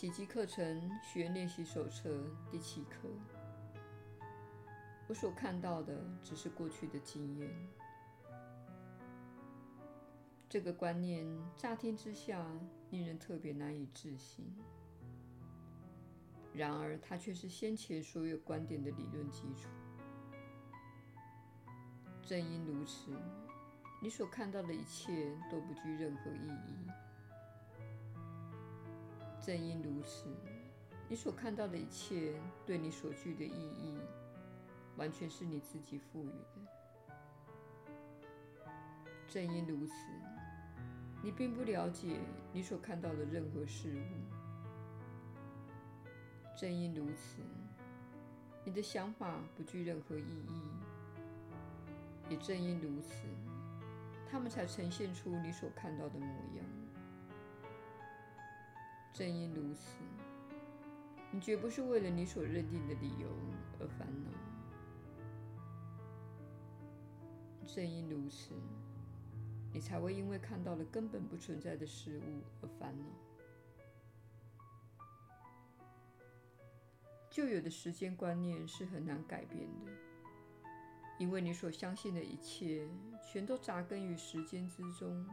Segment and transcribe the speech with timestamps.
[0.00, 3.06] 奇迹课程学练习手册第七课。
[5.06, 7.50] 我所看到的只是过去的经验。
[10.48, 12.42] 这个观念乍听之下
[12.88, 14.50] 令人特别难以置信，
[16.54, 19.68] 然而它却是先前所有观点的理论基础。
[22.22, 23.12] 正因如此，
[24.00, 26.88] 你所看到的一切都不具任何意义。
[29.40, 30.26] 正因如此，
[31.08, 32.34] 你所看到的一切
[32.66, 33.98] 对你所具的意义，
[34.96, 36.60] 完全是你自己赋予的。
[39.26, 39.94] 正因如此，
[41.22, 42.18] 你并不了解
[42.52, 44.02] 你所看到的任何事物。
[46.56, 47.40] 正因如此，
[48.64, 50.62] 你的想法不具任何意义。
[52.28, 53.24] 也正因如此，
[54.30, 56.79] 他们才呈现出你所看到的模样。
[59.12, 59.98] 正因如此，
[61.30, 63.28] 你绝不是为了你所认定的理由
[63.78, 64.30] 而烦恼。
[67.66, 68.54] 正因如此，
[69.72, 73.04] 你才会因为看到了根本不存在的事物而烦恼。
[77.30, 79.92] 旧有的时间观念是很难改变的。
[81.18, 82.88] 因为你所相信的一切，
[83.30, 85.26] 全都扎根于时间之中，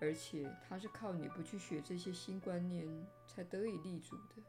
[0.00, 2.86] 而且它是靠你不去学这些新观念
[3.26, 4.42] 才得以立足的。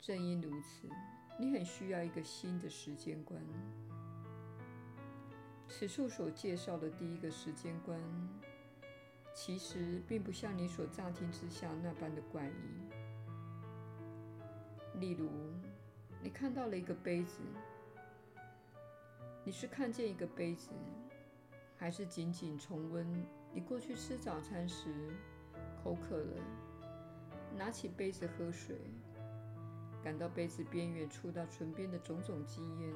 [0.00, 0.88] 正因如此，
[1.38, 3.40] 你很需要一个新的时间观。
[5.68, 8.00] 此处所介绍的第一个时间观，
[9.34, 12.52] 其实并不像你所乍听之下那般的怪异。
[15.00, 15.28] 例如，
[16.22, 17.40] 你看到了一个杯子，
[19.44, 20.70] 你是看见一个杯子，
[21.76, 23.06] 还是仅仅重温
[23.52, 25.10] 你过去吃早餐时
[25.82, 26.42] 口渴了，
[27.56, 28.76] 拿起杯子喝水，
[30.02, 32.92] 感到杯子边缘触到唇边的种种经验？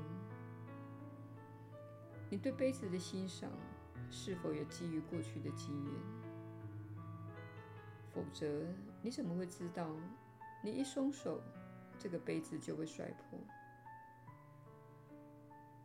[2.28, 3.50] 你对杯子的欣赏
[4.10, 5.94] 是否也基于过去的经验？
[8.12, 8.66] 否则，
[9.02, 9.88] 你怎么会知道
[10.62, 11.40] 你一松手，
[11.98, 13.38] 这个杯子就会摔破。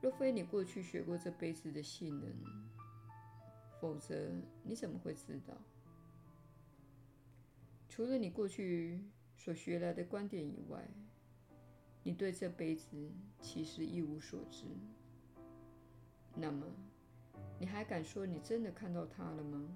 [0.01, 2.29] 若非你过去学过这杯子的性能，
[3.85, 4.31] 否则
[4.63, 5.53] 你怎么会知道？
[7.88, 9.00] 除了你过去
[9.38, 10.90] 所学来的观点以外，
[12.01, 14.66] 你对这杯子其实一无所知。
[16.34, 16.66] 那么，
[17.59, 19.69] 你还敢说你真的看到它了吗？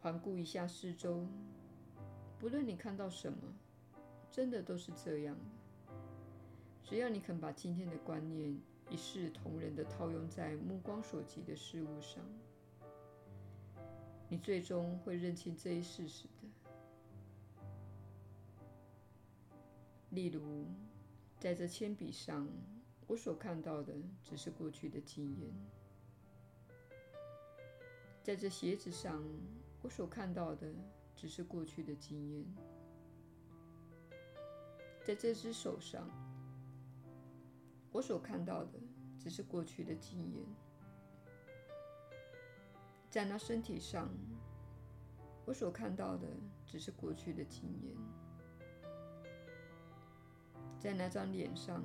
[0.00, 1.24] 环顾一下四周。
[2.40, 3.38] 不论你看到什么，
[4.28, 5.94] 真的都是这样的。
[6.82, 8.58] 只要你肯把今天的观念
[8.90, 12.24] 一视同仁的套用在目光所及的事物上，
[14.28, 16.48] 你最终会认清这一事实的。
[20.10, 20.66] 例如，
[21.38, 22.48] 在这铅笔上，
[23.06, 25.50] 我所看到的只是过去的经验；
[28.22, 29.22] 在这鞋子上，
[29.82, 30.66] 我所看到的。
[31.20, 32.46] 只是过去的经验，
[35.02, 36.08] 在这只手上，
[37.90, 38.72] 我所看到的
[39.18, 40.44] 只是过去的经验；
[43.10, 44.08] 在那身体上，
[45.44, 46.28] 我所看到的
[46.66, 47.96] 只是过去的经验；
[50.78, 51.82] 在那张脸上，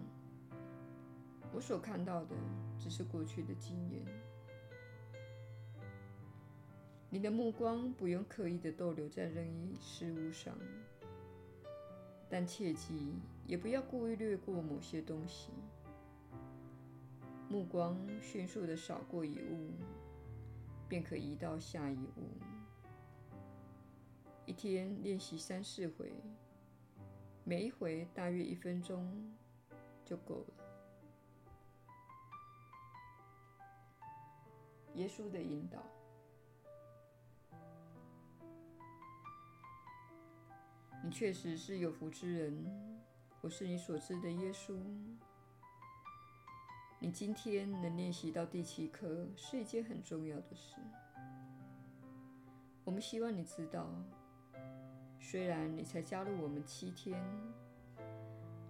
[1.53, 2.36] 我所看到的
[2.78, 4.06] 只是过去的经验。
[7.09, 10.58] 你的目光不用刻意的逗留在任意事物上，
[12.28, 13.13] 但切记
[13.46, 15.52] 也不要故意略过某些东西。
[17.53, 19.74] 目光迅速地扫过一物，
[20.90, 22.31] 便可移到下一物。
[24.47, 26.12] 一天练习三四回，
[27.44, 29.31] 每一回大约一分钟
[30.03, 30.63] 就够了。
[34.95, 35.78] 耶稣的引导。
[41.04, 42.66] 你确实是有福之人，
[43.42, 44.75] 我是你所知的耶稣。
[47.04, 50.78] 你今天能练习到第七课是一件很重要的事。
[52.86, 53.90] 我们希望你知道，
[55.20, 57.22] 虽然你才加入我们七天，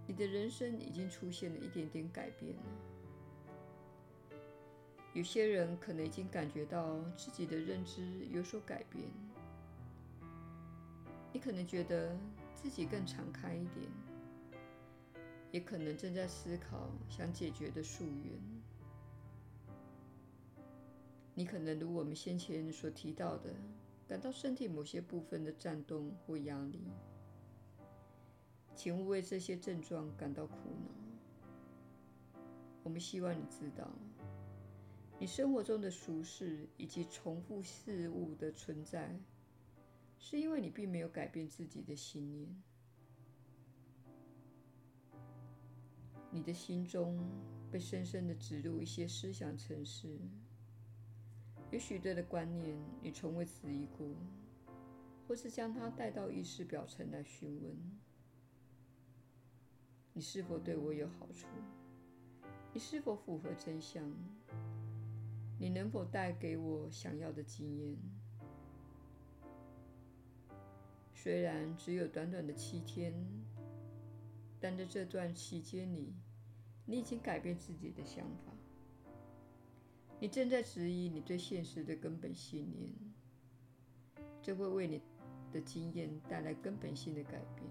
[0.04, 2.56] 你的人生已经出现了一点点改变。
[5.12, 9.04] 有些人可能已经感觉到自己的认知有所改变。
[11.32, 12.18] 你可能觉得
[12.56, 13.86] 自己更敞开一点，
[15.54, 18.40] 也可能正在思考想解决的溯源。
[21.32, 23.54] 你可能如我们先前所提到的，
[24.08, 26.82] 感到身体某些部分的颤动或压力。
[28.74, 30.90] 请勿为这些症状感到苦恼。
[32.82, 33.88] 我们希望你知道，
[35.20, 39.16] 你生活中的俗事以及重复事物的存在，
[40.18, 42.60] 是因为你并没有改变自己的信念。
[46.34, 47.16] 你的心中
[47.70, 50.18] 被深深地植入一些思想程式，
[51.70, 54.04] 有许多的观念你从未质疑过，
[55.28, 57.76] 或是将它带到意识表层来询问：
[60.12, 61.46] 你是否对我有好处？
[62.72, 64.04] 你是否符合真相？
[65.56, 67.96] 你能否带给我想要的经验？
[71.14, 73.14] 虽然只有短短的七天，
[74.64, 76.14] 但在这段期间里，
[76.86, 78.50] 你已经改变自己的想法。
[80.18, 82.90] 你正在质疑你对现实的根本信念，
[84.40, 85.02] 这会为你
[85.52, 87.68] 的经验带来根本性的改变，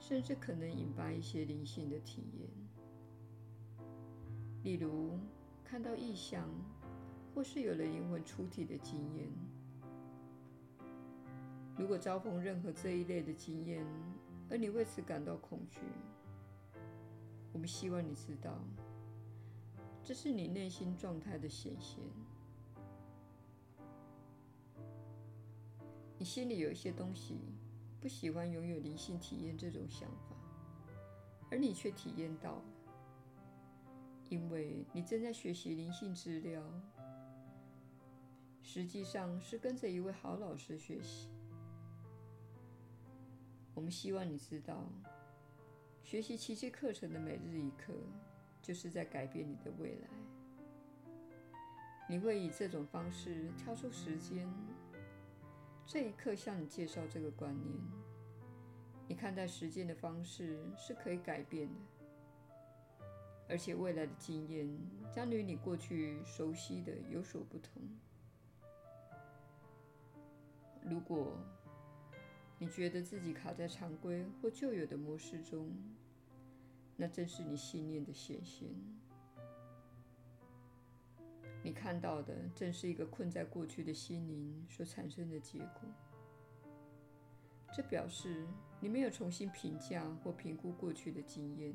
[0.00, 2.50] 甚至可能引发一些灵性的体验，
[4.64, 5.16] 例如
[5.62, 6.50] 看到异象，
[7.32, 9.28] 或是有了灵魂出体的经验。
[11.78, 13.86] 如果遭逢任何这一类的经验，
[14.52, 15.80] 而你为此感到恐惧，
[17.54, 18.62] 我们希望你知道，
[20.04, 22.04] 这是你内心状态的显现。
[26.18, 27.38] 你心里有一些东西
[27.98, 30.36] 不喜欢拥有灵性体验这种想法，
[31.50, 32.64] 而你却体验到了，
[34.28, 36.62] 因为你正在学习灵性治疗，
[38.60, 41.30] 实际上是跟着一位好老师学习。
[43.74, 44.84] 我们希望你知道，
[46.02, 47.94] 学习奇迹课程的每日一课，
[48.60, 50.08] 就是在改变你的未来。
[52.08, 54.46] 你会以这种方式挑出时间，
[55.86, 57.74] 这一刻向你介绍这个观念。
[59.08, 63.06] 你看待时间的方式是可以改变的，
[63.48, 64.68] 而且未来的经验
[65.10, 67.82] 将与你过去熟悉的有所不同。
[70.84, 71.38] 如果
[72.62, 75.68] 你觉得自己卡在常规或旧有的模式中，
[76.96, 78.68] 那正是你信念的显现。
[81.60, 85.80] 你看到的正是一个困在过去的心灵所产生的结果。
[87.74, 88.46] 这表示
[88.78, 91.74] 你没有重新评价或评估过去的经验，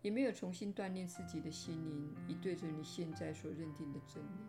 [0.00, 4.46] 也没有重新锻炼自己的心灵，以对准你现在所认定的真理。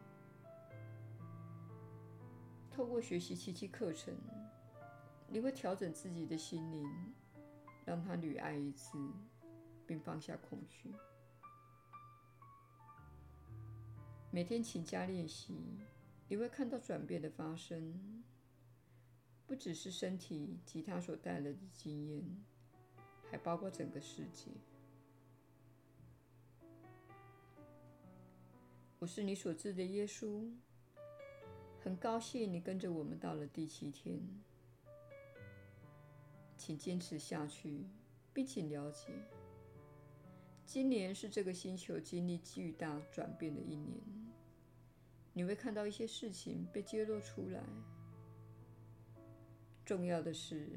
[2.69, 4.13] 透过学习奇迹课程。
[5.31, 6.89] 你会调整自己的心灵，
[7.85, 8.97] 让它屡爱一次，
[9.85, 10.91] 并放下恐惧。
[14.31, 15.55] 每天勤加练习，
[16.27, 18.23] 你会看到转变的发生，
[19.45, 22.23] 不只是身体及它所带来的经验，
[23.29, 24.49] 还包括整个世界。
[28.97, 30.51] 我是你所知的耶稣，
[31.83, 34.19] 很高兴你跟着我们到了第七天。
[36.59, 37.85] 请坚持下去，
[38.33, 39.13] 并请了解，
[40.65, 43.97] 今年是这个星球经历巨大转变的一年。
[45.31, 47.63] 你会看到一些事情被揭露出来。
[49.85, 50.67] 重要的是，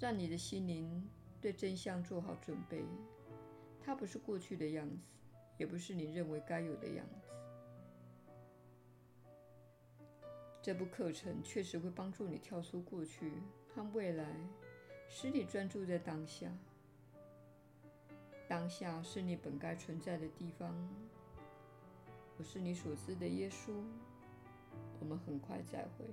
[0.00, 1.08] 让你的心灵
[1.40, 2.84] 对真相做好准备。
[3.80, 4.98] 它不是过去的样子，
[5.58, 7.28] 也不是你认为该有的样子。
[10.60, 13.30] 这部课程确实会帮助你跳出过去。
[13.76, 14.24] 看未来，
[15.06, 16.50] 使你专注在当下。
[18.48, 20.74] 当下是你本该存在的地方。
[22.38, 23.74] 我是你所知的耶稣。
[24.98, 26.06] 我们很快再会。